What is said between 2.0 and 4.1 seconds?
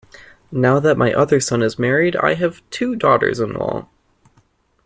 I have two daughters-in-law.